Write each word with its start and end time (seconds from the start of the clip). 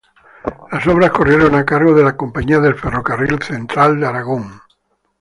Las 0.71 0.87
obras 0.87 1.11
corrieron 1.11 1.53
a 1.53 1.63
cargo 1.63 1.93
de 1.93 2.03
la 2.03 2.17
Compañía 2.17 2.59
del 2.59 2.73
Ferrocarril 2.73 3.39
Central 3.43 3.99
de 3.99 4.07
Aragón. 4.07 4.59